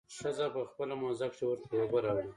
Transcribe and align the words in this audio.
ښځه 0.17 0.45
په 0.53 0.61
خپله 0.69 0.93
موزه 1.01 1.27
کښې 1.31 1.45
ورته 1.47 1.73
اوبه 1.81 1.99
راوړي. 2.03 2.29